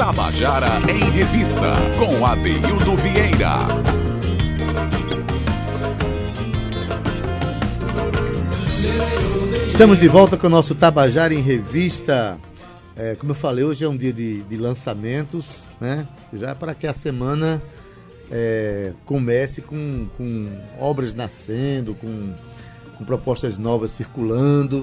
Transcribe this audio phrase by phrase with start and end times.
[0.00, 3.58] Tabajara em Revista, com Adeildo Vieira.
[9.66, 12.38] Estamos de volta com o nosso Tabajara em Revista.
[12.96, 16.08] É, como eu falei, hoje é um dia de, de lançamentos, né?
[16.32, 17.60] Já para que a semana
[18.30, 20.48] é, comece com, com,
[20.78, 22.32] obras nascendo, com,
[22.96, 24.80] com, propostas novas circulando.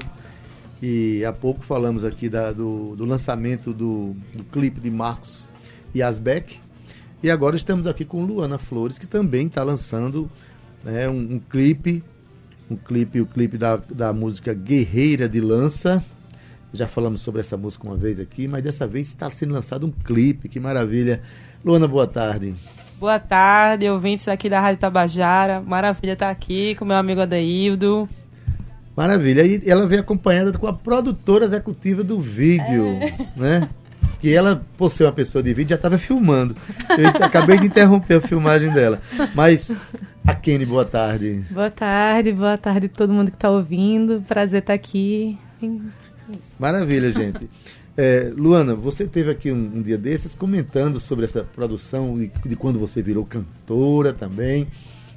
[0.82, 5.48] E há pouco falamos aqui da, do, do, lançamento do, do clipe de Marcos
[6.02, 6.60] Asbeck.
[7.24, 10.30] E agora estamos aqui com Luana Flores, que também está lançando
[10.84, 12.04] né, um, um clipe
[12.70, 16.04] um clipe, o clipe da, da música Guerreira de Lança.
[16.74, 19.92] Já falamos sobre essa música uma vez aqui, mas dessa vez está sendo lançado um
[19.92, 21.22] clipe, que maravilha.
[21.64, 22.56] Luana, boa tarde.
[23.00, 25.62] Boa tarde, ouvintes aqui da Rádio Tabajara.
[25.62, 28.08] Maravilha estar aqui com meu amigo Adeildo.
[28.98, 29.46] Maravilha.
[29.46, 33.14] E ela veio acompanhada com a produtora executiva do vídeo, é.
[33.38, 33.70] né?
[34.20, 36.56] Que ela, por ser uma pessoa de vídeo, já estava filmando.
[36.98, 39.00] Eu acabei de interromper a filmagem dela.
[39.36, 39.72] Mas
[40.26, 41.46] a Kenny, boa tarde.
[41.52, 44.24] Boa tarde, boa tarde a todo mundo que está ouvindo.
[44.28, 45.38] Prazer estar aqui.
[46.60, 47.48] Maravilha, gente.
[47.96, 52.56] É, Luana, você teve aqui um, um, dia desses comentando sobre essa produção e de
[52.56, 54.68] quando você virou cantora também,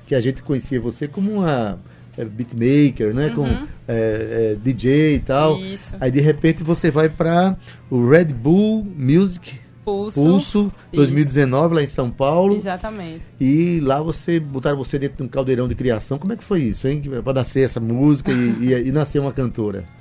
[0.07, 1.79] que a gente conhecia você como uma
[2.21, 3.35] é, beatmaker, né, uhum.
[3.35, 5.59] com é, é DJ e tal.
[5.59, 5.95] Isso.
[6.01, 7.57] Aí de repente você vai para
[7.91, 10.21] o Red Bull Music Pulso.
[10.21, 11.75] Pulso 2019, isso.
[11.75, 12.55] lá em São Paulo.
[12.55, 13.23] Exatamente.
[13.41, 16.19] E lá você botaram você dentro de um caldeirão de criação.
[16.19, 17.03] Como é que foi isso, hein?
[17.25, 19.85] Para nascer essa música e, e, e nascer uma cantora.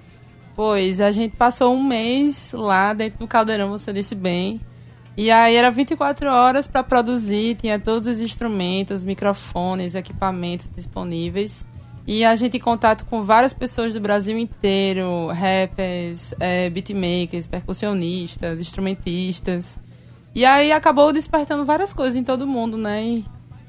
[0.55, 4.59] Pois, a gente passou um mês lá dentro do caldeirão, você disse bem.
[5.15, 11.65] E aí era 24 horas para produzir, tinha todos os instrumentos, microfones, equipamentos disponíveis.
[12.07, 18.59] E a gente em contato com várias pessoas do Brasil inteiro, rappers, é, beatmakers, percussionistas,
[18.59, 19.79] instrumentistas.
[20.33, 23.23] E aí acabou despertando várias coisas em todo mundo, né?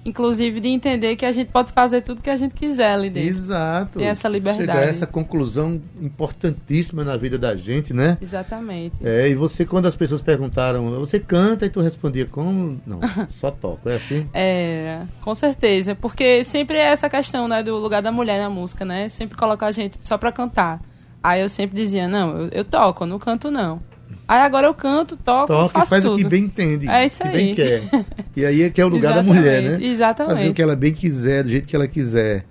[0.04, 3.28] Inclusive de entender que a gente pode fazer tudo que a gente quiser ali dentro.
[3.28, 3.98] Exato.
[3.98, 4.66] Tem essa liberdade.
[4.66, 8.16] Chegar a essa conclusão importantíssima na vida da gente, né?
[8.20, 8.96] Exatamente.
[9.02, 12.80] É, e você, quando as pessoas perguntaram, você canta e tu respondia como?
[12.86, 14.26] Não, só toco, é assim?
[14.32, 15.94] Era, com certeza.
[15.94, 19.08] Porque sempre é essa questão, né, do lugar da mulher na música, né?
[19.08, 20.80] Sempre colocar a gente só pra cantar.
[21.22, 23.82] Aí eu sempre dizia, não, eu, eu toco, eu não canto não.
[24.26, 26.14] Aí agora eu canto, toco, Toca, faço faz tudo.
[26.14, 26.88] o que bem entende.
[26.88, 27.30] É isso aí.
[27.30, 27.82] Que bem quer.
[28.36, 29.78] E aí é que é o lugar da mulher, né?
[29.84, 30.34] Exatamente.
[30.34, 32.44] Fazer o que ela bem quiser, do jeito que ela quiser.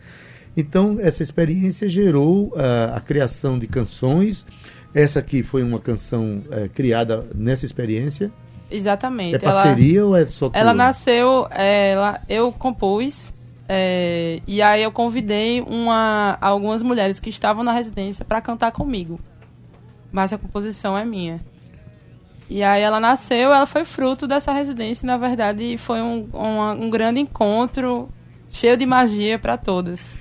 [0.56, 4.46] Então, essa experiência gerou uh, a criação de canções.
[4.94, 8.32] Essa aqui foi uma canção uh, criada nessa experiência.
[8.70, 9.36] Exatamente.
[9.36, 13.34] É parceria ela, ou é só Ela nasceu, é, ela, eu compus,
[13.68, 19.20] é, e aí eu convidei uma, algumas mulheres que estavam na residência para cantar comigo.
[20.12, 21.40] Mas a composição é minha.
[22.50, 26.90] E aí ela nasceu, ela foi fruto dessa residência e, na verdade, foi um, um,
[26.90, 28.10] grande encontro
[28.50, 30.18] cheio de magia para todas.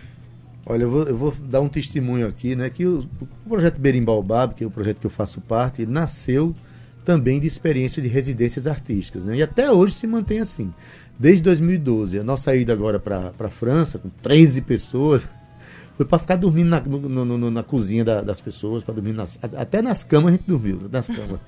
[0.66, 2.68] Olha, eu vou, eu vou, dar um testemunho aqui, né?
[2.68, 6.54] Que o, o projeto Berimbaubab, que é o projeto que eu faço parte, nasceu
[7.02, 9.36] também de experiência de residências artísticas, né?
[9.36, 10.74] E até hoje se mantém assim.
[11.18, 15.26] Desde 2012, a nossa ida agora para a França, com 13 pessoas,
[15.96, 19.38] foi para ficar dormindo na, no, no, na cozinha da, das pessoas, para dormir nas,
[19.42, 21.42] até nas camas a gente dormiu, nas camas.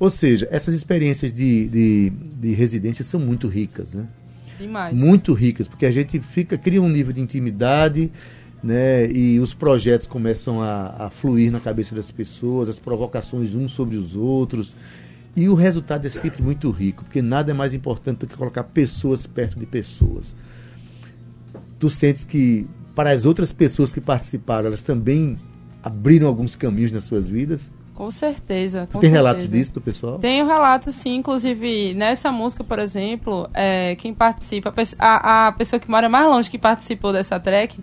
[0.00, 4.08] Ou seja, essas experiências de, de, de residência são muito ricas, né?
[4.58, 4.98] Demais.
[4.98, 8.10] Muito ricas, porque a gente fica, cria um nível de intimidade,
[8.64, 9.12] né?
[9.12, 13.98] E os projetos começam a, a fluir na cabeça das pessoas, as provocações uns sobre
[13.98, 14.74] os outros.
[15.36, 18.64] E o resultado é sempre muito rico, porque nada é mais importante do que colocar
[18.64, 20.34] pessoas perto de pessoas.
[21.78, 25.38] Tu sentes que, para as outras pessoas que participaram, elas também
[25.82, 27.70] abriram alguns caminhos nas suas vidas?
[28.00, 28.88] Com certeza.
[28.90, 29.12] Com tem certeza.
[29.12, 30.18] relatos disso do pessoal?
[30.18, 31.16] Tenho relatos, sim.
[31.16, 36.50] Inclusive, nessa música, por exemplo, é, quem participa, a, a pessoa que mora mais longe
[36.50, 37.78] que participou dessa track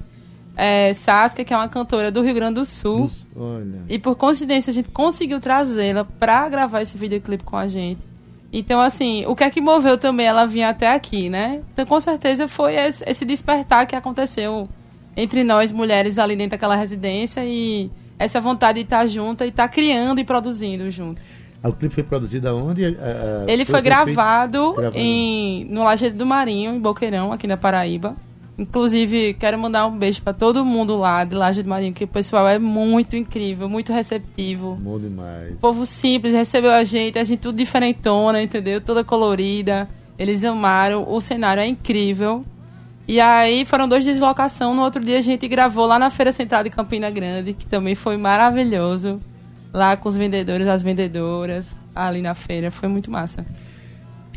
[0.55, 3.11] é Saskia, que é uma cantora do Rio Grande do Sul.
[3.35, 3.83] Olha.
[3.87, 8.01] E por coincidência, a gente conseguiu trazê-la para gravar esse videoclipe com a gente.
[8.51, 11.61] Então, assim, o que é que moveu também ela vir até aqui, né?
[11.73, 14.67] Então, com certeza, foi esse despertar que aconteceu
[15.15, 19.67] entre nós, mulheres, ali dentro daquela residência e essa vontade de estar junto e estar
[19.67, 21.21] criando e produzindo junto.
[21.61, 22.97] Ah, o clipe foi produzido aonde?
[22.99, 28.15] Ah, Ele foi, foi gravado, em, no Lajeado do Marinho, em Boqueirão, aqui na Paraíba.
[28.57, 32.07] Inclusive, quero mandar um beijo para todo mundo lá de Laje do Marinho, que o
[32.07, 34.75] pessoal é muito incrível, muito receptivo.
[34.81, 35.53] Bom demais.
[35.53, 38.81] O povo simples, recebeu a gente, a gente tudo diferentona, entendeu?
[38.81, 39.87] Toda colorida.
[40.17, 42.41] Eles amaram, o cenário é incrível.
[43.07, 44.75] E aí foram dois dias de locação.
[44.75, 47.95] No outro dia a gente gravou lá na Feira Central de Campina Grande, que também
[47.95, 49.19] foi maravilhoso.
[49.73, 52.71] lá com os vendedores, as vendedoras, ali na feira.
[52.71, 53.45] Foi muito massa.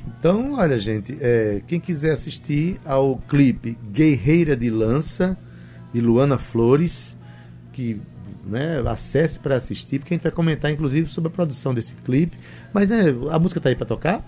[0.07, 5.39] Então, olha, gente, é, quem quiser assistir ao clipe Guerreira de Lança,
[5.95, 7.17] de Luana Flores,
[7.73, 8.01] que
[8.45, 12.37] né, acesse para assistir, porque a gente vai comentar, inclusive, sobre a produção desse clipe.
[12.73, 14.23] Mas, né, a música tá aí para tocar?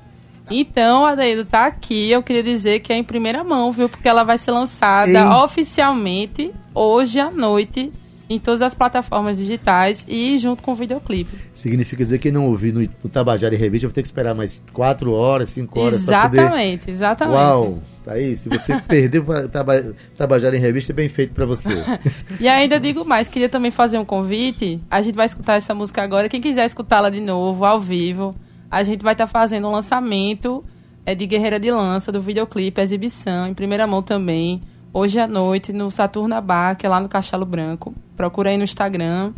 [0.50, 2.11] Então, Adeildo, tá aqui.
[2.11, 3.89] Eu queria dizer que é em primeira mão, viu?
[3.89, 5.43] Porque ela vai ser lançada Ei.
[5.43, 7.93] oficialmente hoje à noite
[8.29, 11.37] em todas as plataformas digitais e junto com o videoclipe.
[11.53, 14.35] Significa dizer que quem não ouvir no, no Tabajara em Revista vai ter que esperar
[14.35, 16.39] mais 4 horas, 5 horas para poder...
[16.41, 17.37] Exatamente, exatamente.
[17.37, 17.79] Uau!
[18.05, 21.69] Tá aí, se você perdeu Taba- Tabajara em Revista, é bem feito para você.
[22.41, 24.81] E ainda digo mais, queria também fazer um convite.
[24.91, 26.29] A gente vai escutar essa música agora.
[26.29, 28.35] Quem quiser escutá-la de novo, ao vivo,
[28.73, 30.65] a gente vai estar fazendo um lançamento
[31.05, 34.63] é, de Guerreira de Lança, do videoclipe, a exibição, em primeira mão também,
[34.95, 37.95] hoje à noite, no Saturna Bar, que é lá no Castelo Branco.
[38.17, 39.35] Procura aí no Instagram.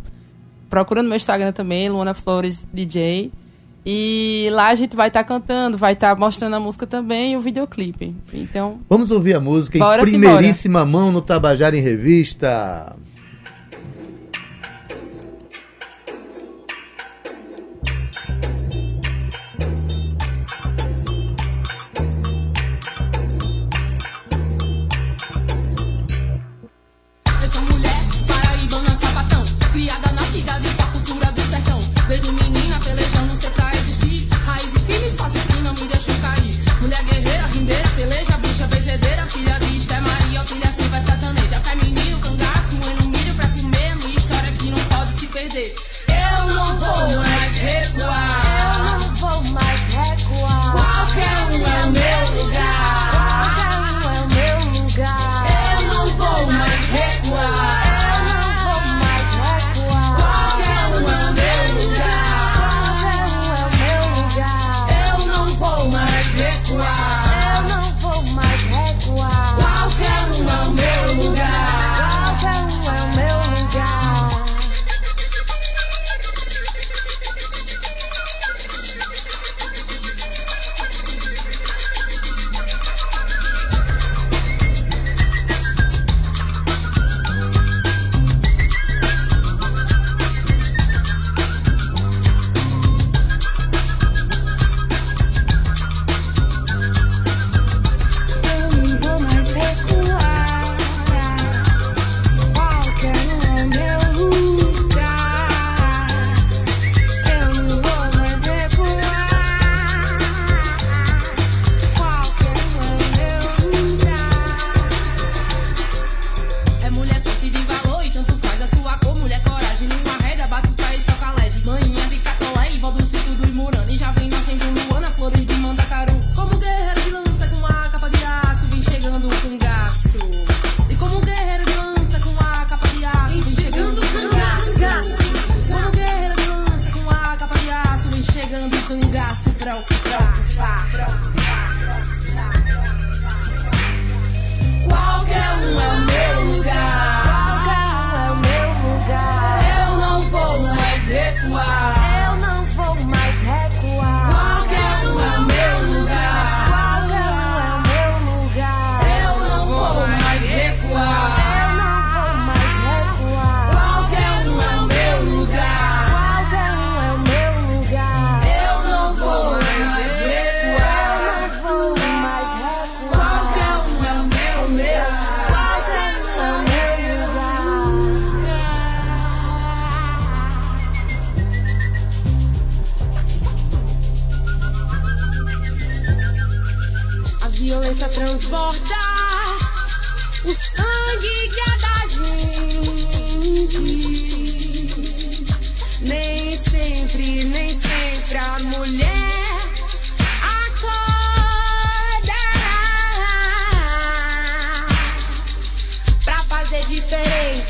[0.69, 3.29] Procura no meu Instagram também, Luana Flores DJ.
[3.85, 7.41] E lá a gente vai estar cantando, vai estar mostrando a música também e o
[7.41, 8.15] videoclipe.
[8.33, 10.01] Então, Vamos ouvir a música em simbora.
[10.01, 12.95] primeiríssima mão no Tabajara em Revista.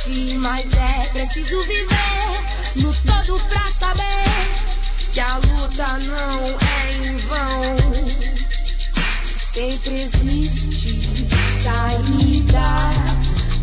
[0.08, 4.26] Mas é preciso viver no todo pra saber
[5.12, 7.76] que a luta não é em vão.
[9.52, 11.28] Sempre existe
[11.64, 12.62] saída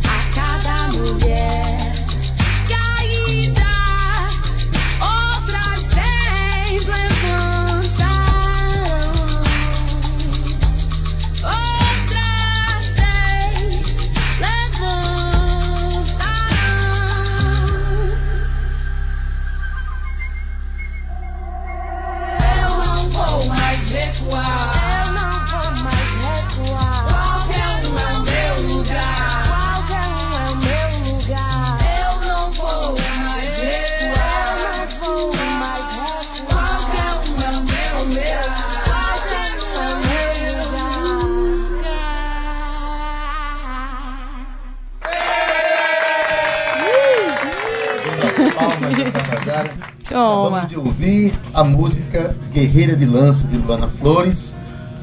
[0.05, 1.92] a cada mulher
[49.53, 49.71] Tabajara.
[50.09, 50.59] Toma.
[50.59, 54.53] Acabamos de ouvir a música Guerreira de Lança de Luana Flores,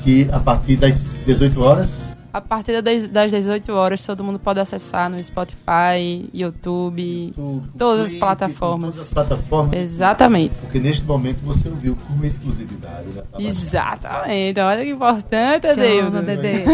[0.03, 1.89] que a partir das 18 horas
[2.31, 8.05] A partir das, das 18 horas, todo mundo pode acessar no Spotify, YouTube, do- todas
[8.05, 8.95] as plataformas.
[8.95, 9.73] Todas as plataformas.
[9.73, 10.53] Exatamente.
[10.61, 13.07] Porque neste momento você ouviu com exclusividade.
[13.07, 13.49] Né, Tabajara?
[13.49, 14.59] Exatamente.
[14.59, 16.09] Olha que importante, Deus.
[16.23, 16.65] bebê.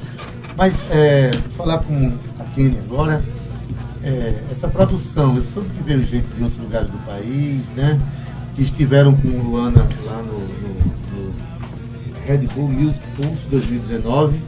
[0.56, 3.22] Mas é, falar com a Kenny agora,
[4.04, 8.00] é, essa produção, eu soube que veio gente de outros lugares do país, né?
[8.54, 11.34] Que estiveram com Luana lá no, no, no
[12.26, 14.38] Red Bull Music Pulse 2019.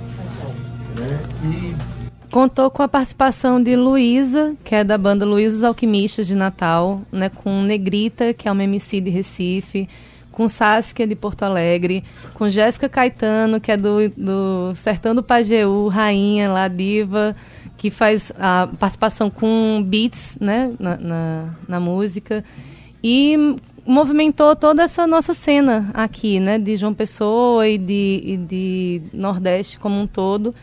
[0.97, 1.19] Né?
[1.45, 1.95] E
[2.35, 7.03] Contou com a participação de Luísa, que é da banda Luísa os Alquimistas de Natal,
[7.13, 9.89] né, com Negrita, que é uma MC de Recife,
[10.33, 12.03] com Saskia de Porto Alegre,
[12.35, 17.37] com Jéssica Caetano, que é do, do Sertão do Pajeú, rainha lá, diva,
[17.77, 22.45] que faz a participação com beats né, na, na, na música.
[23.03, 29.03] E movimentou toda essa nossa cena aqui, né, de João Pessoa e de, e de
[29.13, 30.55] Nordeste como um todo.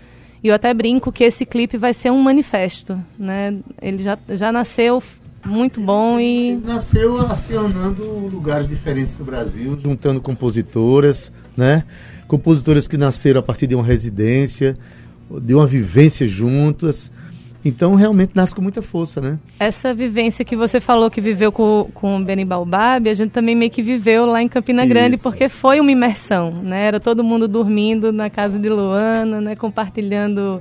[0.44, 3.56] E eu até brinco que esse clipe vai ser um manifesto, né?
[3.80, 5.01] Ele já, já nasceu
[5.46, 11.84] muito bom e nasceu acionando lugares diferentes do Brasil, juntando compositoras, né?
[12.27, 14.75] Compositoras que nasceram a partir de uma residência,
[15.40, 17.12] de uma vivência juntas.
[17.64, 19.38] Então realmente nasce com muita força, né?
[19.60, 23.56] essa vivência que você falou que viveu com, com o Beni Baobab, a gente também
[23.56, 25.24] meio que viveu lá em Campina Grande, Isso.
[25.24, 26.86] porque foi uma imersão, né?
[26.86, 29.56] Era todo mundo dormindo na casa de Luana, né?
[29.56, 30.60] Compartilhando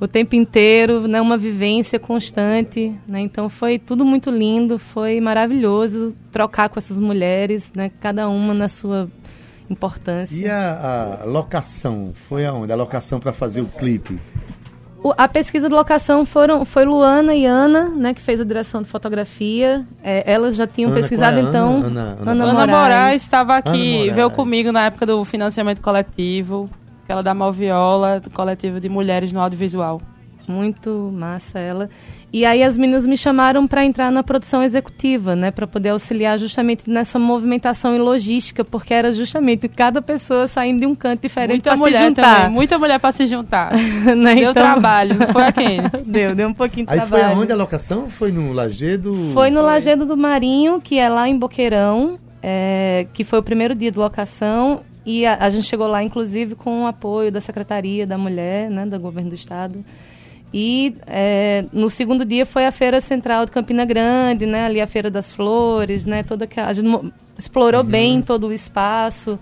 [0.00, 1.20] o tempo inteiro, né?
[1.20, 3.20] Uma vivência constante, né?
[3.20, 7.90] Então foi tudo muito lindo, foi maravilhoso trocar com essas mulheres, né?
[8.00, 9.10] Cada uma na sua
[9.72, 10.40] importância.
[10.40, 12.72] E a, a locação, foi aonde?
[12.72, 14.20] A locação para fazer o clipe.
[15.02, 18.82] O- a pesquisa de locação foram, foi Luana e Ana, né, que fez a direção
[18.82, 19.84] de fotografia.
[20.02, 21.82] É, elas já tinham Ana, pesquisado, é então.
[21.84, 22.16] Ana?
[22.20, 24.14] Ana- Ana Ana Moraes estava aqui, Moraes.
[24.14, 26.70] veio comigo na época do financiamento coletivo,
[27.02, 30.00] aquela da Malviola, do coletivo de mulheres no audiovisual.
[30.46, 31.88] Muito massa ela.
[32.32, 36.38] E aí as meninas me chamaram para entrar na produção executiva, né, para poder auxiliar
[36.38, 41.50] justamente nessa movimentação e logística, porque era justamente cada pessoa saindo de um canto diferente
[41.56, 42.36] Muita para se mulher juntar.
[42.36, 43.72] também, muita mulher para se juntar.
[44.16, 44.34] né?
[44.34, 45.80] Deu Então- trabalho, não foi a quem?
[46.06, 47.38] deu, deu um pouquinho de Aí foi trabalho.
[47.38, 48.08] aonde a locação?
[48.08, 49.14] Foi no Lagedo?
[49.34, 53.74] Foi no Lagedo do Marinho, que é lá em Boqueirão, é, que foi o primeiro
[53.74, 54.80] dia de locação.
[55.04, 58.86] E a, a gente chegou lá, inclusive, com o apoio da Secretaria da Mulher, né,
[58.86, 59.84] do Governo do Estado.
[60.52, 64.86] E é, no segundo dia foi a Feira Central de Campina Grande, né, ali a
[64.86, 69.38] Feira das Flores, né, toda aquela, a gente explorou bem todo o espaço.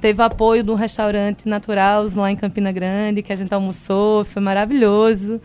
[0.00, 5.40] Teve apoio do restaurante Natural lá em Campina Grande, que a gente almoçou, foi maravilhoso.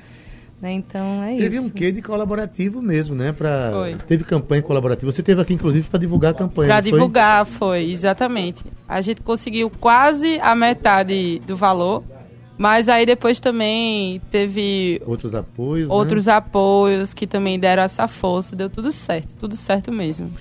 [0.59, 1.67] Né, então é Teve isso.
[1.67, 3.31] um quê de colaborativo mesmo, né?
[3.31, 3.69] Pra...
[3.71, 3.93] Foi.
[3.93, 5.11] Teve campanha colaborativa.
[5.11, 6.67] Você teve aqui, inclusive, para divulgar a campanha.
[6.67, 6.91] Para não foi?
[6.91, 8.65] divulgar, foi, exatamente.
[8.87, 12.03] A gente conseguiu quase a metade do valor,
[12.57, 15.89] mas aí depois também teve Outros apoios.
[15.89, 15.95] né?
[15.95, 20.31] outros apoios que também deram essa força, deu tudo certo, tudo certo mesmo.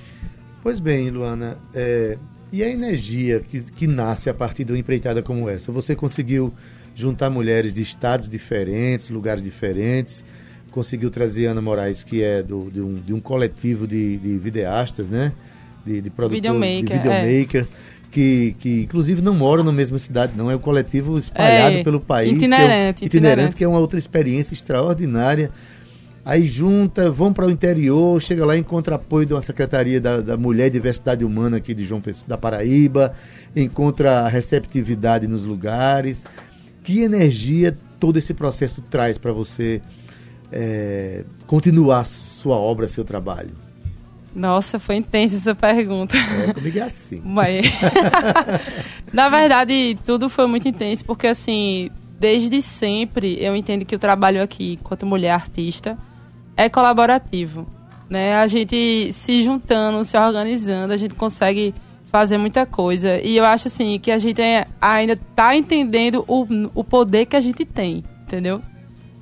[0.63, 2.17] Pois bem, Luana, é,
[2.53, 5.71] e a energia que, que nasce a partir de uma empreitada como essa?
[5.71, 6.53] Você conseguiu
[6.95, 10.25] juntar mulheres de estados diferentes, lugares diferentes,
[10.71, 15.09] conseguiu trazer Ana Moraes, que é do, de, um, de um coletivo de, de videastas,
[15.09, 15.33] né?
[15.85, 17.69] De, de produtor, Videomaker, de videomaker.
[18.11, 20.51] Que, que inclusive não moram na mesma cidade, não.
[20.51, 22.31] É um coletivo espalhado É, pelo país.
[22.31, 23.57] que é um- itinerante, itinerante, itinerante.
[23.57, 25.51] que é uma outra experiência extraordinária.
[26.25, 30.21] Aí junta, vão para o interior, chega lá e encontra apoio de uma secretaria da,
[30.21, 33.13] da Mulher e Diversidade Humana aqui de João Pessoa, da Paraíba,
[33.55, 36.25] encontra a receptividade nos lugares.
[36.83, 39.81] Que energia todo esse processo traz para você
[40.51, 43.51] é, continuar sua obra, seu trabalho?
[44.37, 46.14] Nossa, foi intensa essa pergunta.
[46.14, 47.23] É, comigo é assim.
[47.25, 47.66] Mas,
[49.11, 51.88] na verdade, tudo foi muito intenso, porque assim,
[52.21, 55.97] desde sempre eu entendo que o trabalho aqui, enquanto mulher artista,
[56.55, 57.66] é colaborativo.
[58.11, 58.37] Né?
[58.37, 61.75] A gente se juntando, se organizando, a gente consegue
[62.05, 63.19] fazer muita coisa.
[63.19, 67.37] E eu acho assim que a gente é- ainda está entendendo o, o poder que
[67.37, 68.61] a gente tem, entendeu?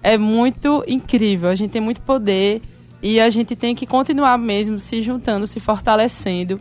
[0.02, 2.60] É muito incrível, a gente tem muito poder
[3.04, 6.58] e a gente tem que continuar mesmo se juntando, se fortalecendo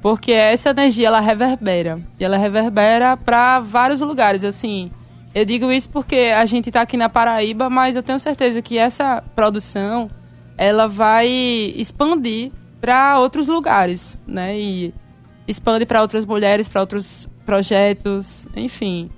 [0.00, 2.00] Porque essa energia ela reverbera.
[2.18, 4.90] E ela reverbera para vários lugares, assim.
[5.34, 8.78] Eu digo isso porque a gente está aqui na Paraíba, mas eu tenho certeza que
[8.78, 10.10] essa produção
[10.56, 11.28] ela vai
[11.76, 12.50] expandir
[12.80, 14.58] para outros lugares, né?
[14.58, 14.94] E
[15.46, 19.10] expande para outras mulheres, para outros projetos, enfim.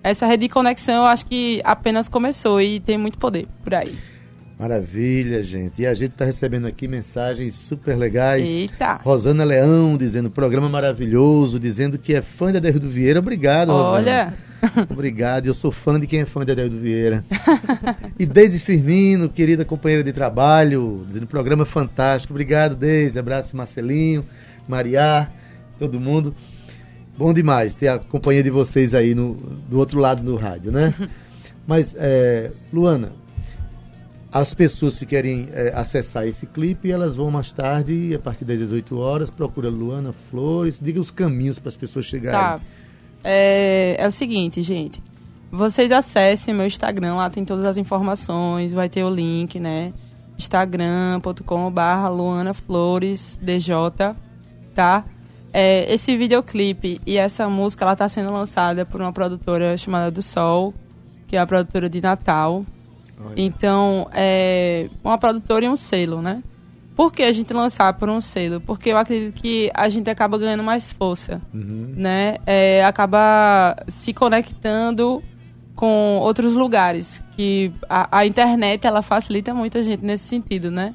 [0.00, 4.13] Essa rede de conexão eu acho que apenas começou e tem muito poder por aí.
[4.58, 5.82] Maravilha, gente.
[5.82, 8.44] E a gente está recebendo aqui mensagens super legais.
[8.44, 9.00] Eita!
[9.02, 13.18] Rosana Leão dizendo programa maravilhoso, dizendo que é fã de Adeldo Vieira.
[13.18, 13.96] Obrigado, Rosana.
[13.96, 14.34] Olha,
[14.90, 15.46] Obrigado.
[15.46, 17.24] Eu sou fã de quem é fã de Adeldo Vieira.
[18.18, 22.32] e Deise Firmino, querida companheira de trabalho, dizendo programa fantástico.
[22.32, 23.18] Obrigado, Deise.
[23.18, 24.24] Abraço, Marcelinho,
[24.68, 25.28] Mariá,
[25.78, 26.34] todo mundo.
[27.16, 29.34] Bom demais ter a companhia de vocês aí no,
[29.68, 30.92] do outro lado do rádio, né?
[31.66, 33.12] Mas, é, Luana,
[34.34, 38.58] as pessoas se querem é, acessar esse clipe, elas vão mais tarde, a partir das
[38.58, 42.40] 18 horas, procura Luana Flores, diga os caminhos para as pessoas chegarem.
[42.40, 42.60] tá.
[43.22, 45.00] É, é o seguinte, gente.
[45.52, 49.92] Vocês acessem meu Instagram, lá tem todas as informações, vai ter o link, né?
[50.36, 53.76] instagram.com.br Luana Flores DJ,
[54.74, 55.04] tá?
[55.52, 60.22] É, esse videoclipe e essa música, ela tá sendo lançada por uma produtora chamada Do
[60.22, 60.74] Sol,
[61.28, 62.66] que é a produtora de Natal.
[63.20, 63.34] Olha.
[63.36, 66.42] Então, é uma produtora e um selo, né?
[66.94, 68.60] Por que a gente lançar por um selo?
[68.60, 72.36] Porque eu acredito que a gente acaba ganhando mais força, né?
[72.46, 75.22] É, acaba se conectando
[75.74, 80.94] com outros lugares, que a, a internet, ela facilita muito a gente nesse sentido, né?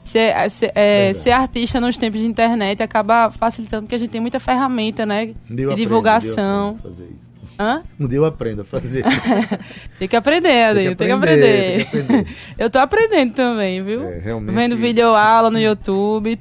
[0.00, 4.20] Ser, ser, é, ser artista nos tempos de internet acaba facilitando, porque a gente tem
[4.20, 5.34] muita ferramenta, né?
[5.50, 6.78] Um dia eu de divulgação.
[6.80, 7.33] fazer isso.
[7.58, 7.82] Hã?
[8.00, 9.04] Um dia eu aprendo a fazer.
[9.98, 11.84] Tem que aprender, Adil, tem que tem aprender.
[11.86, 12.26] que aprender.
[12.58, 14.02] Eu tô aprendendo também, viu?
[14.04, 16.38] É, realmente- Vendo videoaula no YouTube.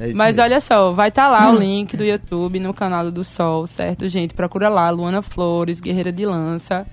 [0.00, 0.42] É Mas mesmo.
[0.42, 4.34] olha só, vai estar lá o link do YouTube no canal do Sol, certo, gente?
[4.34, 6.86] Procura lá, Luana Flores, Guerreira de Lança.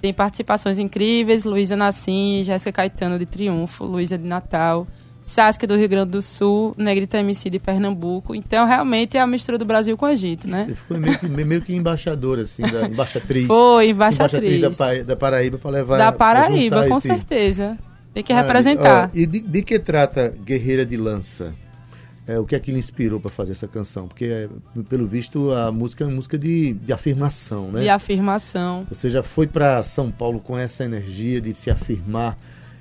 [0.00, 4.86] Tem participações incríveis, Luísa Nassim, Jéssica Caetano de Triunfo, Luísa de Natal,
[5.24, 8.34] Saskia do Rio Grande do Sul, Negrita MC de Pernambuco.
[8.34, 10.66] Então, realmente, é a mistura do Brasil com o Egito, né?
[10.68, 13.46] Você foi meio que, meio que embaixadora, assim, da embaixatriz.
[13.46, 14.98] Foi, Embaixatriz embaixatriz.
[15.06, 15.96] da, da Paraíba para levar.
[15.98, 17.78] Da Paraíba, com esse- certeza.
[18.12, 18.58] Tem que Maravilha.
[18.58, 19.10] representar.
[19.12, 21.52] Ó, e de, de que trata Guerreira de Lança?
[22.26, 24.06] É, o que é que lhe inspirou para fazer essa canção?
[24.08, 24.48] Porque, é,
[24.88, 27.80] pelo visto, a música é uma música de, de afirmação, né?
[27.82, 28.86] De afirmação.
[28.88, 32.38] Você já foi para São Paulo com essa energia de se afirmar,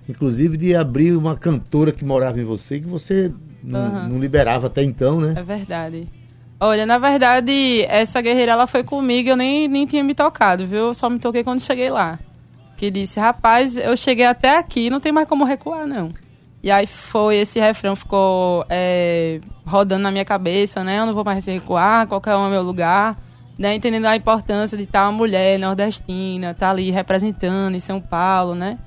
[0.08, 3.32] inclusive de abrir uma cantora que morava em você, que você
[3.63, 4.08] não, Aham.
[4.10, 5.34] não liberava até então, né?
[5.38, 6.08] É verdade.
[6.60, 10.88] Olha, na verdade, essa guerreira ela foi comigo, eu nem, nem tinha me tocado, viu?
[10.88, 12.20] Eu só me toquei quando cheguei lá.
[12.78, 16.13] Que disse, rapaz, eu cheguei até aqui, não tem mais como recuar, não.
[16.62, 21.00] E aí foi, esse refrão ficou é, rodando na minha cabeça, né?
[21.00, 23.18] Eu não vou mais recuar, qualquer um é meu lugar.
[23.60, 23.76] Né?
[23.76, 28.80] Entendendo a importância de estar uma mulher nordestina, estar ali representando em São Paulo, né?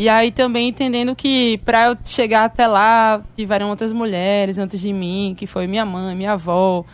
[0.00, 4.94] E aí também entendendo que para eu chegar até lá, tiveram outras mulheres antes de
[4.94, 6.86] mim, que foi minha mãe, minha avó,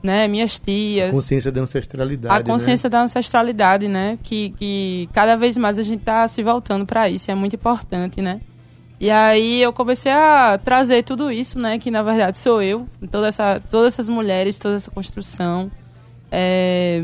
[0.00, 1.10] né, minhas tias.
[1.10, 2.40] Consciência da ancestralidade.
[2.40, 4.16] A consciência da ancestralidade, né?
[4.22, 8.22] Que, que cada vez mais a gente tá se voltando para isso, é muito importante,
[8.22, 8.40] né?
[9.00, 11.80] E aí eu comecei a trazer tudo isso, né?
[11.80, 15.68] Que na verdade sou eu, toda essa, todas essas mulheres, toda essa construção.
[16.30, 17.02] É,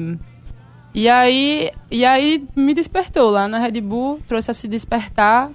[0.99, 5.49] E aí, e aí me despertou lá na Red Bull, trouxe a se despertar,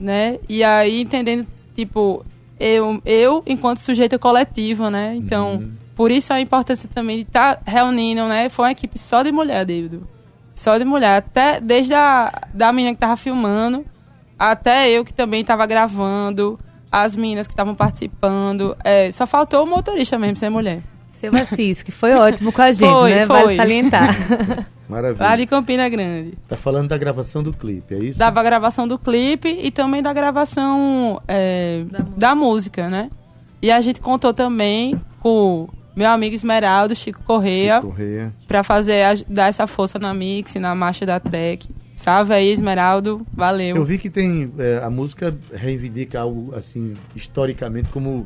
[0.00, 0.38] né?
[0.48, 2.24] E aí entendendo, tipo,
[2.58, 5.14] eu, eu enquanto sujeito coletivo, né?
[5.14, 8.48] Então, por isso a importância também de estar reunindo, né?
[8.48, 10.00] Foi uma equipe só de mulher, David.
[10.50, 11.18] Só de mulher.
[11.18, 13.84] Até desde a da menina que tava filmando,
[14.38, 16.58] até eu que também tava gravando,
[16.90, 18.74] as meninas que estavam participando.
[18.82, 20.82] É, só faltou o motorista mesmo ser mulher.
[21.18, 23.26] Seu Assis, que foi ótimo com a gente, Foi, né?
[23.26, 23.36] foi.
[23.42, 24.16] Vale salientar.
[24.88, 25.24] Maravilha.
[25.24, 26.34] Lá de Campina Grande.
[26.48, 28.18] Tá falando da gravação do clipe, é isso?
[28.18, 31.84] Da gravação do clipe e também da gravação é,
[32.16, 32.88] da, música.
[32.88, 33.10] né?
[33.60, 38.32] E a gente contou também com meu amigo Esmeraldo, Chico Correia, Correia.
[38.46, 41.68] pra fazer, a- dar essa força na mix, na marcha da track.
[41.92, 43.26] Salve aí, Esmeraldo.
[43.34, 43.76] Valeu.
[43.76, 44.52] Eu vi que tem.
[44.56, 48.24] é, a música reivindica algo assim, historicamente, como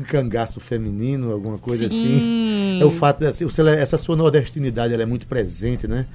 [0.00, 2.18] um cangaço feminino, alguma coisa assim.
[2.18, 2.80] Sim.
[2.80, 6.06] É o fato dessa essa sua nordestinidade, ela é muito presente, né?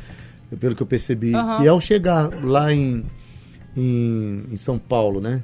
[0.59, 1.33] Pelo que eu percebi.
[1.33, 1.63] Aham.
[1.63, 3.03] E ao chegar lá em,
[3.75, 5.41] em, em São Paulo, né?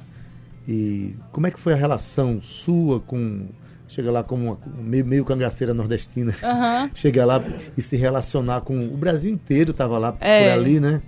[0.66, 3.46] E como é que foi a relação sua com.
[3.88, 6.34] Chega lá como uma, meio, meio cangaceira nordestina.
[6.42, 6.90] Aham.
[6.94, 7.44] Chegar lá
[7.76, 8.86] e se relacionar com.
[8.86, 10.44] O Brasil inteiro estava lá É.
[10.54, 11.02] por ali, né?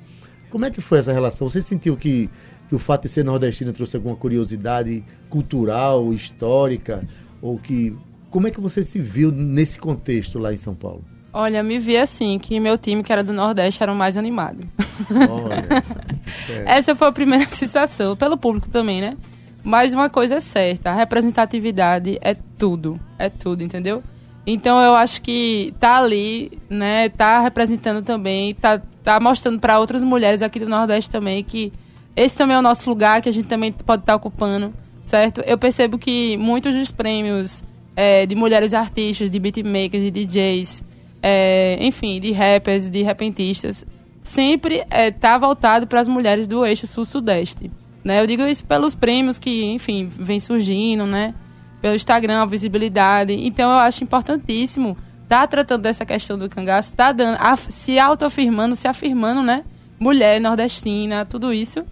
[0.51, 1.49] Como é que foi essa relação?
[1.49, 2.29] Você sentiu que,
[2.69, 5.03] que o fato de ser nordestina trouxe alguma curiosidade
[5.35, 7.05] cultural, histórica?
[7.43, 7.93] Ou que.
[8.31, 11.05] como é que você se viu nesse contexto lá em São Paulo?
[11.33, 14.65] Olha, me vi assim, que meu time, que era do Nordeste, era o mais animado.
[15.11, 15.83] Olha.
[16.65, 19.17] Essa foi a primeira sensação, pelo público também, né?
[19.65, 24.05] Mas uma coisa é certa, a representatividade é tudo, é tudo, entendeu?
[24.47, 30.05] Então eu acho que tá ali, né, tá representando também, tá, tá mostrando para outras
[30.05, 31.73] mulheres aqui do Nordeste também que
[32.15, 34.73] esse também é o nosso lugar, que a gente também pode estar ocupando,
[35.05, 35.41] certo?
[35.43, 37.63] Eu percebo que muitos dos prêmios
[37.95, 40.83] é, de mulheres artistas, de beatmakers, de DJs,
[41.23, 43.87] é, enfim, de rappers, de repentistas,
[44.21, 47.71] sempre é, tá voltado para as mulheres do eixo sul-sudeste.
[48.03, 48.21] Né?
[48.21, 51.35] Eu digo isso pelos prêmios que, enfim, vem surgindo, né?
[51.81, 53.33] Pelo Instagram, a visibilidade.
[53.47, 58.77] Então eu acho importantíssimo tá tratando dessa questão do cangaço, tá dando, af- se autoafirmando,
[58.77, 59.65] se afirmando, né?
[59.99, 61.83] Mulher nordestina, tudo isso,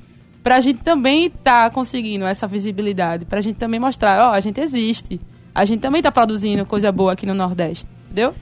[0.42, 5.20] pra gente também tá conseguindo essa visibilidade, pra gente também mostrar, ó, a gente existe.
[5.54, 8.34] A gente também tá produzindo coisa boa aqui no Nordeste, entendeu?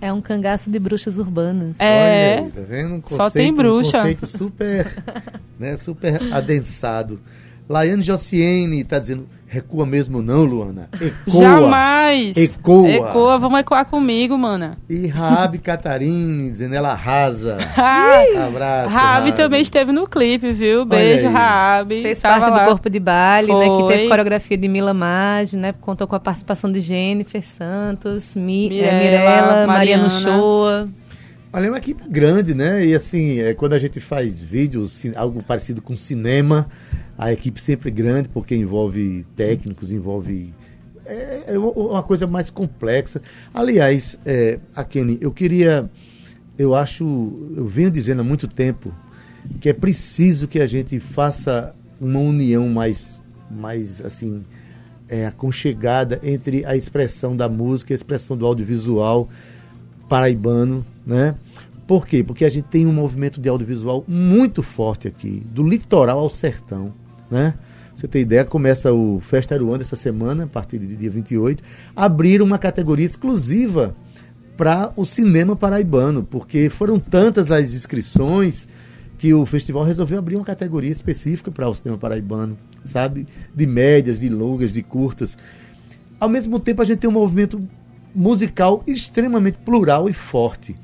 [0.00, 1.76] É um cangaço de bruxas urbanas.
[1.78, 2.36] É.
[2.36, 2.94] Olha aí, tá vendo?
[2.94, 3.98] Um Só tem bruxa.
[3.98, 4.86] Um conceito super,
[5.58, 7.20] né, super adensado.
[7.68, 10.88] Laiane Jociene tá dizendo, recua mesmo não, Luana?
[11.00, 11.40] Ecoa.
[11.42, 12.36] Jamais!
[12.36, 12.88] Ecoa.
[12.88, 14.76] Ecoa, vamos ecoar comigo, mana.
[14.88, 17.56] E Rabi Catarine dizendo, ela arrasa.
[18.46, 20.84] Abraço, Rabi também esteve no clipe, viu?
[20.84, 21.28] Beijo.
[21.28, 22.02] Rabi.
[22.02, 22.64] Fez Tava parte lá.
[22.64, 23.64] do Corpo de Baile, né?
[23.64, 23.94] Que Foi.
[23.94, 25.72] teve coreografia de Mila Maggi, né?
[25.80, 30.10] Contou com a participação de Jennifer Santos, Mi, Mirella, é, Mirella, Mariano Mariana.
[30.10, 30.88] Shoa.
[31.50, 32.84] Olha, é uma equipe grande, né?
[32.84, 36.68] E assim, é, quando a gente faz vídeos, algo parecido com cinema,
[37.16, 40.52] a equipe sempre grande, porque envolve técnicos, envolve.
[41.06, 43.22] É, é uma coisa mais complexa.
[43.54, 45.90] Aliás, é, a Kenny, eu queria.
[46.58, 47.04] Eu acho.
[47.56, 48.94] Eu venho dizendo há muito tempo
[49.58, 54.44] que é preciso que a gente faça uma união mais, mais assim,
[55.08, 59.30] é, aconchegada entre a expressão da música e a expressão do audiovisual
[60.08, 61.34] paraibano, né?
[61.86, 62.22] Por quê?
[62.22, 66.92] Porque a gente tem um movimento de audiovisual muito forte aqui, do litoral ao sertão,
[67.30, 67.54] né?
[67.94, 71.64] Você tem ideia, começa o Festa Aruanda essa semana, a partir de dia 28,
[71.96, 73.94] abrir uma categoria exclusiva
[74.56, 78.68] para o cinema paraibano, porque foram tantas as inscrições
[79.18, 83.26] que o festival resolveu abrir uma categoria específica para o cinema paraibano, sabe?
[83.52, 85.36] De médias, de longas, de curtas.
[86.20, 87.60] Ao mesmo tempo, a gente tem um movimento
[88.14, 90.74] musical extremamente plural e forte.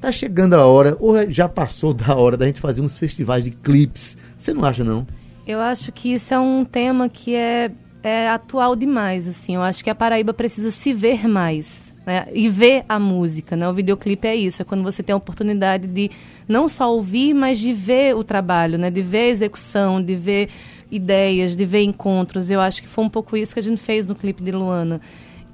[0.00, 3.50] Tá chegando a hora, ou já passou da hora da gente fazer uns festivais de
[3.50, 4.16] clipes.
[4.36, 5.06] Você não acha, não?
[5.46, 7.70] Eu acho que isso é um tema que é,
[8.02, 9.54] é atual demais, assim.
[9.54, 12.26] Eu acho que a Paraíba precisa se ver mais, né?
[12.32, 13.68] E ver a música, né?
[13.68, 16.10] O videoclipe é isso, é quando você tem a oportunidade de
[16.48, 18.90] não só ouvir, mas de ver o trabalho, né?
[18.90, 20.48] De ver a execução, de ver
[20.90, 22.50] ideias, de ver encontros.
[22.50, 25.00] Eu acho que foi um pouco isso que a gente fez no clipe de Luana.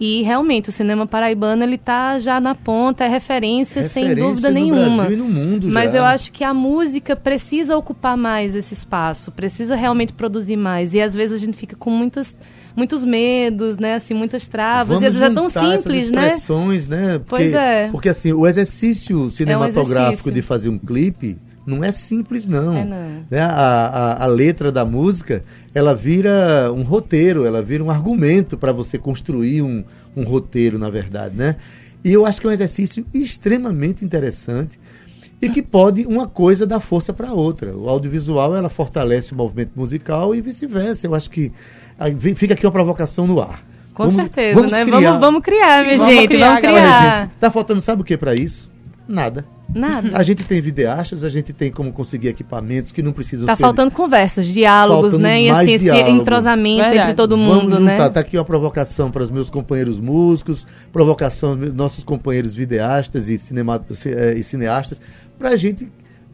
[0.05, 4.49] E realmente o cinema paraibano ele tá já na ponta, é referência, sem Referência dúvida
[4.49, 5.05] no nenhuma.
[5.05, 5.99] Brasil no mundo Mas já.
[5.99, 10.93] eu acho que a música precisa ocupar mais esse espaço, precisa realmente produzir mais.
[10.93, 12.37] E às vezes a gente fica com muitas,
[12.75, 13.95] muitos medos, né?
[13.95, 14.88] Assim, muitas travas.
[14.88, 16.31] Vamos e às vezes é tão simples, né?
[16.31, 17.19] expressões, né?
[17.21, 17.88] Porque, Pois é.
[17.93, 20.33] Porque assim, o exercício cinematográfico exercício.
[20.33, 22.77] de fazer um clipe não é simples, não.
[22.77, 23.25] É, não.
[23.31, 23.40] Né?
[23.40, 23.46] A,
[24.20, 25.42] a, a letra da música,
[25.75, 29.85] ela vira um roteiro, ela vira um argumento para você construir um,
[30.16, 31.57] um roteiro, na verdade, né?
[32.05, 34.79] E eu acho que é um exercício extremamente interessante
[35.40, 37.77] e que pode uma coisa dar força para outra.
[37.77, 41.07] O audiovisual, ela fortalece o movimento musical e vice-versa.
[41.07, 41.53] Eu acho que
[41.98, 43.61] aí vem- fica aqui uma provocação no ar.
[43.94, 44.85] Com Vamos- certeza, vamos né?
[44.85, 46.29] criar- Vamos, vamos criar, minha Vamos gente.
[46.29, 46.72] criar, vamos criar.
[47.12, 48.70] Olha, gente, tá faltando sabe o que para isso?
[49.12, 49.44] Nada.
[49.75, 50.11] Nada.
[50.14, 53.62] A gente tem videastas, a gente tem como conseguir equipamentos que não precisam Tá ser
[53.62, 55.42] faltando conversas, diálogos, Faltando né?
[55.42, 56.11] E mais assim, esse diálogo.
[56.20, 57.01] entrosamento Verdade.
[57.01, 58.09] entre todo Vamos mundo, juntar, né?
[58.09, 63.37] tá aqui uma provocação para os meus companheiros músicos, provocação dos nossos companheiros videastas e,
[63.37, 64.98] cinema, eh, e cineastas,
[65.38, 65.90] pra gente,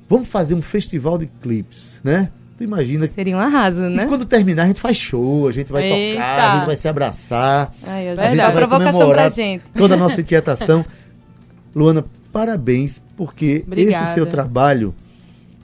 [0.08, 2.30] vamos fazer um festival de clipes, né?
[2.56, 4.06] Tu imagina, Seria um arraso, e né?
[4.06, 6.14] quando terminar a gente faz show, a gente vai Eita.
[6.20, 8.36] tocar, a gente vai se abraçar, Ai, a gente Verdade.
[8.52, 9.62] vai provocação pra gente.
[9.76, 10.84] toda a nossa inquietação.
[11.74, 12.04] Luana,
[12.38, 14.04] parabéns, porque Obrigada.
[14.04, 14.94] esse seu trabalho,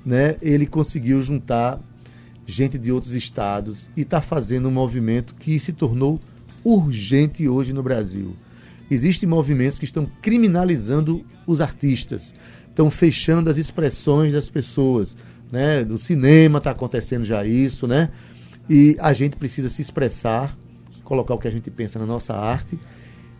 [0.05, 1.79] né, ele conseguiu juntar
[2.45, 6.19] gente de outros estados e está fazendo um movimento que se tornou
[6.65, 8.35] urgente hoje no Brasil.
[8.91, 12.35] Existem movimentos que estão criminalizando os artistas,
[12.69, 15.17] estão fechando as expressões das pessoas.
[15.53, 15.85] Né?
[15.85, 18.11] No cinema está acontecendo já isso, né?
[18.69, 20.59] E a gente precisa se expressar,
[21.05, 22.77] colocar o que a gente pensa na nossa arte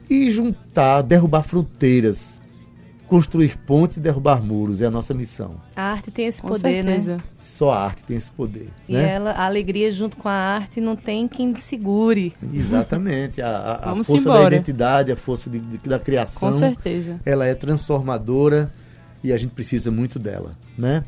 [0.09, 2.41] e juntar, derrubar fronteiras,
[3.15, 4.83] construir pontes e derrubar muros.
[4.83, 5.55] É a nossa missão.
[5.77, 7.17] A arte tem esse Com poder, certeza.
[7.19, 7.23] né?
[7.33, 8.71] Só a arte tem esse poder.
[8.89, 9.13] E né?
[9.15, 12.35] ela, a alegria junto com a arte não tem quem segure.
[12.53, 13.41] Exatamente.
[13.41, 14.55] A, a- a força da embora.
[14.57, 16.41] identidade, a força de- de- da criação.
[16.49, 17.21] Com certeza.
[17.25, 18.73] ela é transformadora
[19.23, 21.05] e a gente precisa muito dela, né?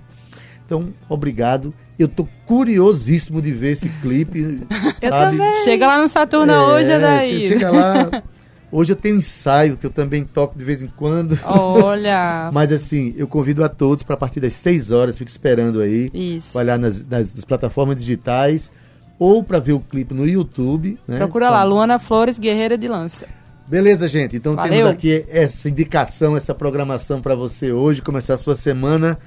[0.64, 1.74] Então, obrigado.
[1.98, 4.60] Eu tô curiosíssimo de ver esse clipe.
[5.02, 5.36] Eu sabe?
[5.38, 5.52] também.
[5.64, 7.48] Chega lá no Saturno É, hoje, che- Adair.
[7.48, 8.22] Chega lá.
[8.70, 11.38] Hoje eu tenho ensaio que eu também toco de vez em quando.
[11.44, 12.50] Olha.
[12.54, 16.10] Mas assim, eu convido a todos para a partir das 6 horas, fique esperando aí.
[16.12, 16.58] Isso.
[16.58, 18.72] Olhar nas, nas- nas plataformas digitais
[19.18, 20.98] ou para ver o clipe no YouTube.
[21.06, 21.16] Né?
[21.18, 23.26] Procura lá, Luana Flores, Guerreira de Lança.
[23.68, 24.36] Beleza, gente.
[24.36, 24.70] Então Valeu.
[24.72, 29.18] temos aqui essa indicação, essa programação para você hoje, começar a sua semana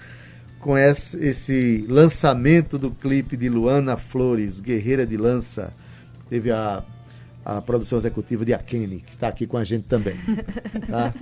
[0.60, 5.71] com esse lançamento do clipe de Luana Flores, Guerreira de Lança.
[6.30, 6.84] Teve a,
[7.45, 10.15] a produção executiva de Akene, que está aqui com a gente também.
[10.89, 11.13] Tá?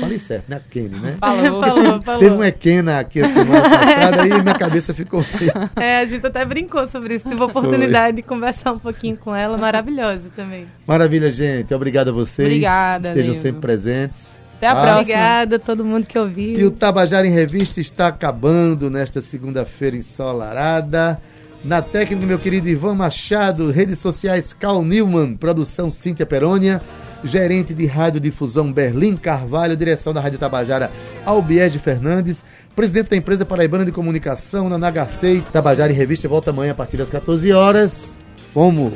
[0.00, 0.56] Falei certo, né?
[0.56, 1.16] Akene, né?
[1.18, 1.62] Falou.
[1.62, 2.20] falou, falou.
[2.20, 5.52] Teve um Ekena aqui a semana passada e minha cabeça ficou meio...
[5.76, 7.28] É, a gente até brincou sobre isso.
[7.28, 9.56] Tive a oportunidade de conversar um pouquinho com ela.
[9.56, 10.66] Maravilhosa também.
[10.86, 11.72] Maravilha, gente.
[11.72, 12.46] Obrigado a vocês.
[12.46, 14.38] Obrigada, Estejam sempre presentes.
[14.56, 14.80] Até a tá?
[14.80, 15.00] próxima.
[15.00, 16.58] Obrigada a todo mundo que ouviu.
[16.58, 21.20] E o Tabajara em Revista está acabando nesta segunda-feira ensolarada.
[21.66, 26.80] Na técnica, meu querido Ivan Machado, redes sociais Cal Newman, produção Cíntia Perônia,
[27.24, 30.92] gerente de radiodifusão Berlim Carvalho, direção da Rádio Tabajara
[31.24, 32.44] Albiege Fernandes,
[32.76, 36.76] presidente da empresa Paraibana de Comunicação, na Naga 6, Tabajara em Revista volta amanhã a
[36.76, 38.14] partir das 14 horas.
[38.54, 38.92] Fomos!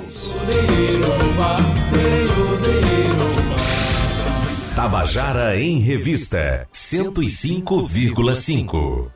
[4.77, 9.09] Tabajara em Revista 105,5.